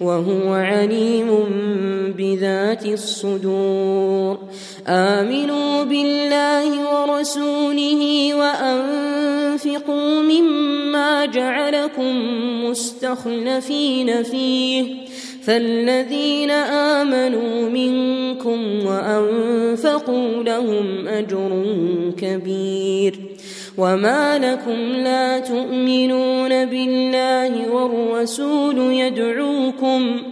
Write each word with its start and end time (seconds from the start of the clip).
وهو 0.00 0.54
عليم 0.54 1.26
بذات 2.18 2.86
الصدور. 2.86 4.38
آمنوا 4.86 5.84
بالله 5.84 6.68
ورسوله 6.94 8.34
وأنفقوا 8.34 10.22
مما 10.22 11.26
جعلكم 11.26 12.14
مستخلفين 12.64 14.22
فيه. 14.22 14.84
فالذين 15.44 16.50
آمنوا 16.50 17.68
منكم 17.68 18.86
وأنفقوا 18.86 20.42
لهم 20.42 21.08
أجر 21.08 21.64
كبير. 22.18 23.35
وما 23.78 24.38
لكم 24.38 24.80
لا 25.04 25.38
تؤمنون 25.38 26.64
بالله 26.64 27.70
والرسول 27.70 28.78
يدعوكم 28.78 30.22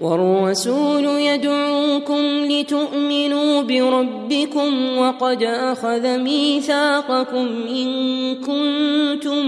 والرسول 0.00 1.04
يدعوكم 1.04 2.22
لتؤمنوا 2.24 3.62
بربكم 3.62 4.98
وقد 4.98 5.42
اخذ 5.42 6.18
ميثاقكم 6.18 7.48
ان 7.68 7.88
كنتم 8.34 9.46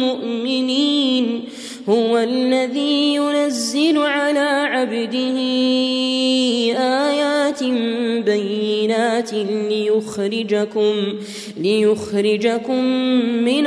مؤمنين 0.00 1.44
هو 1.88 2.18
الذي 2.18 3.14
ينزل 3.14 3.98
على 3.98 4.40
عبده 4.40 5.38
آيات 6.78 7.64
بينات 8.24 9.32
ليخرجكم 9.70 10.94
ليخرجكم 11.56 12.84
من 13.44 13.66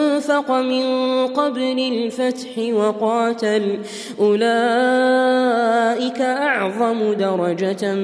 أنفق 0.21 0.51
من 0.51 0.85
قبل 1.27 1.79
الفتح 1.79 2.57
وقاتل 2.73 3.79
أولئك 4.19 4.41
أعظم 6.21 7.13
درجة 7.13 7.95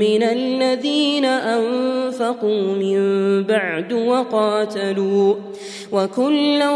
من 0.00 0.22
الذين 0.22 1.24
أنفقوا 1.24 2.62
من 2.74 2.98
بعد 3.42 3.92
وقاتلوا 3.92 5.34
وكلا 5.92 6.70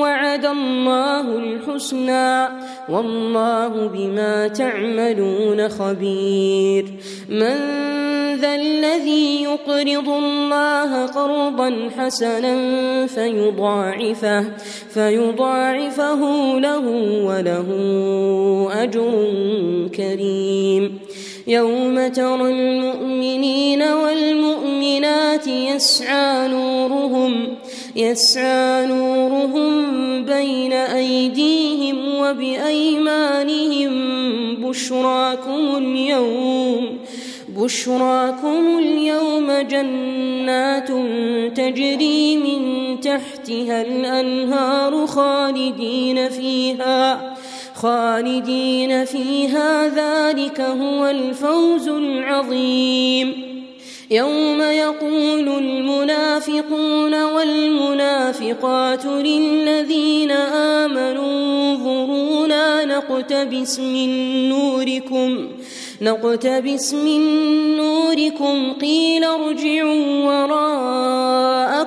وعد 0.00 0.46
الله 0.46 1.20
الحسنى 1.20 2.48
والله 2.88 3.88
بما 3.88 4.48
تعملون 4.48 5.68
خبير 5.68 6.84
من 7.28 7.56
ذا 8.40 8.54
الذي 8.54 9.42
يقرض 9.42 10.08
الله 10.08 11.06
قرضا 11.06 11.90
حسنا 11.98 12.82
فيضاعفه 14.22 14.82
فيضاعفه 14.94 16.20
له 16.58 16.86
وله 17.24 17.68
أجر 18.72 19.12
كريم. 19.96 20.98
يوم 21.46 22.08
ترى 22.08 22.50
المؤمنين 22.50 23.82
والمؤمنات 23.82 25.46
يسعى 25.46 26.48
نورهم 26.48 27.48
يسعى 27.96 28.86
نورهم 28.86 30.24
بين 30.24 30.72
أيديهم 30.72 31.96
وبأيمانهم. 32.18 33.92
بشراكم 34.56 35.76
اليوم 35.76 36.98
بشراكم 37.58 38.78
اليوم 38.78 39.52
جنات 39.70 40.88
تجري 41.56 42.36
من 42.36 43.00
تحتها 43.42 43.82
الأنهار 43.82 45.06
خالدين 45.06 46.28
فيها 46.28 47.34
خالدين 47.74 49.04
فيها. 49.04 49.88
ذلك 49.88 50.60
هو 50.60 51.06
الفوز 51.06 51.88
العظيم. 51.88 53.52
يوم 54.10 54.60
يقول 54.60 55.48
المنافقون 55.48 57.22
والمنافقات 57.22 59.06
للذين 59.06 60.30
آمنوا 60.30 61.32
انظرونا 61.32 62.84
نقتبس 62.84 63.80
من 63.80 64.08
نوركم 64.48 65.48
نقتبس 66.02 66.94
من 66.94 67.20
نوركم 67.76 68.72
قيل 68.72 69.24
ارجعوا 69.24 70.24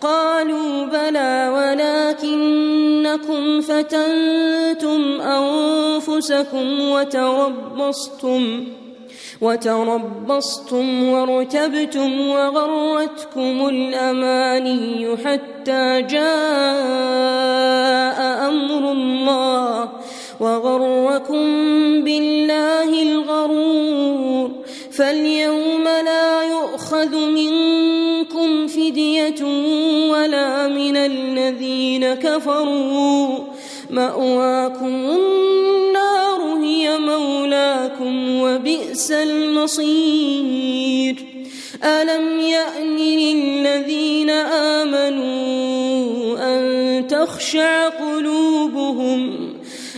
قالوا 0.00 0.86
بلى 0.86 1.52
ولكنكم 2.22 3.60
فتنتم 3.60 5.20
أنفسكم 5.20 6.80
وتربصتم 6.80 8.64
وتربصتم 9.40 11.08
وارتبتم 11.08 12.28
وغرتكم 12.28 13.68
الأماني 13.68 15.16
حتى 15.16 16.02
جاء 16.02 16.26
أمر 18.48 18.92
الله 18.92 19.88
وغركم 20.40 21.44
بالله 22.04 23.02
الغرور 23.02 24.50
فاليوم 24.92 25.65
الذين 31.06 32.14
كفروا 32.14 33.38
مأواكم 33.90 34.86
النار 34.86 36.40
هي 36.62 36.98
مولاكم 36.98 38.40
وبئس 38.40 39.10
المصير. 39.10 40.56
ألم 41.84 42.40
يأن 42.40 42.96
للذين 42.96 44.30
آمنوا 44.80 45.76
أن 46.38 47.06
تخشع 47.06 47.88
قلوبهم 47.88 49.52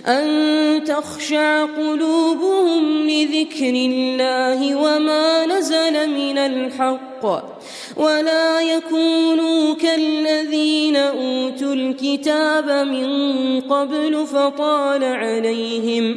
أن 0.06 0.84
تخشع 0.84 1.64
قلوبهم 1.64 3.06
لذكر 3.10 3.74
الله 3.74 4.76
وما 4.76 5.46
نزل 5.46 6.10
من 6.10 6.38
الحق؟ 6.38 7.57
ولا 7.98 8.60
يكونوا 8.60 9.74
كالذين 9.74 10.96
أوتوا 10.96 11.74
الكتاب 11.74 12.86
من 12.88 13.60
قبل 13.60 14.26
فطال 14.26 15.04
عليهم 15.04 16.16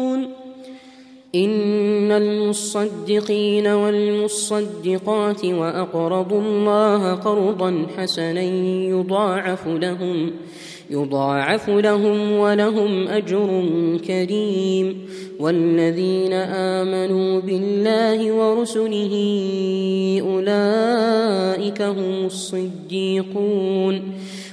إن 1.35 2.11
المصدقين 2.11 3.67
والمصدقات 3.67 5.45
وأقرضوا 5.45 6.41
الله 6.41 7.13
قرضا 7.13 7.87
حسنا 7.97 8.43
يضاعف 8.89 9.67
لهم 9.67 10.31
يضاعف 10.89 11.69
لهم 11.69 12.31
ولهم 12.31 13.07
أجر 13.07 13.69
كريم. 14.07 15.05
والذين 15.39 16.33
آمنوا 16.33 17.41
بالله 17.41 18.31
ورسله 18.31 19.13
أولئك 20.21 21.81
هم 21.81 22.25
الصديقون. 22.25 24.01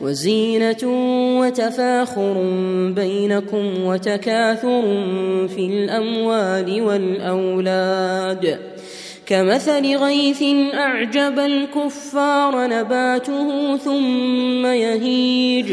وزينة 0.00 0.78
وتفاخر 1.40 2.34
بينكم 2.96 3.84
وتكاثر 3.84 4.82
في 5.48 5.66
الأموال 5.66 6.82
والأولاد. 6.82 8.58
كمثل 9.26 9.96
غيث 9.96 10.42
أعجب 10.74 11.38
الكفار 11.38 12.66
نباته 12.66 13.76
ثم 13.76 14.66
يهيج. 14.66 15.72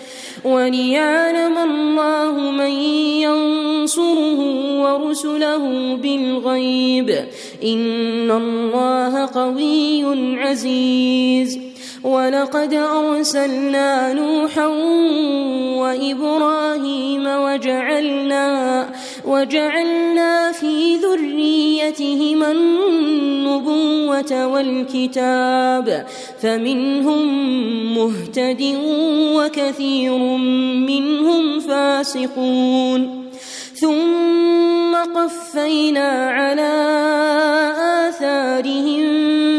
وليعلم 0.45 1.57
الله 1.57 2.51
من 2.51 2.71
ينصره 3.25 4.39
ورسله 4.81 5.95
بالغيب 5.95 7.09
إن 7.63 8.31
الله 8.31 9.25
قوي 9.25 10.03
عزيز. 10.39 11.71
ولقد 12.03 12.73
أرسلنا 12.73 14.13
نوحا 14.13 14.67
وإبراهيم 15.77 17.27
وجعلنا 17.27 18.89
وجعلنا 19.25 20.51
في 20.51 20.97
ذريتهما 20.97 22.51
النبوة 22.51 24.47
والكتاب 24.47 26.05
فمنهم 26.41 27.23
مهتد 27.97 28.77
وكثير 29.35 30.17
منهم 30.87 31.59
فاسقون. 31.59 33.21
ثم 33.75 34.95
قفينا 34.95 36.29
على 36.29 36.73
آثارهم 38.07 39.03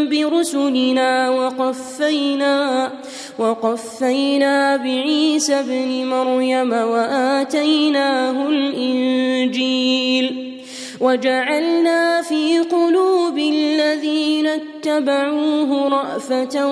برسلنا 0.09 1.31
وقفينا 1.31 2.92
وقفينا 3.39 4.77
بعيسى 4.77 5.55
ابن 5.55 6.07
مريم 6.07 6.73
وآتيناه 6.73 8.49
الإنجيل 8.49 10.53
وجعلنا 11.01 12.23
في 12.23 12.59
قلوب 12.59 13.39
الذين 13.39 14.47
اتبعوه 14.47 15.89
رأفة 15.89 16.67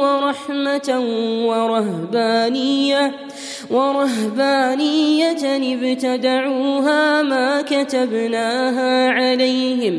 ورحمة 0.00 1.00
ورهبانية 1.46 3.12
ورهبانية 3.70 5.74
ابتدعوها 5.74 7.22
ما 7.22 7.62
كتبناها 7.62 9.10
عليهم 9.10 9.98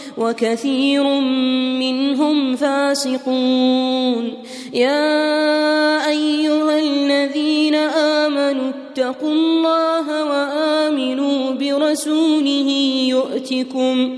وكثير 0.17 1.03
منهم 1.79 2.55
فاسقون. 2.55 4.33
يا 4.73 6.09
أيها 6.09 6.79
الذين 6.79 7.75
آمنوا 7.75 8.69
اتقوا 8.69 9.31
الله 9.31 10.25
وآمنوا 10.25 11.51
برسوله 11.51 12.69
يؤتكم 13.09 14.17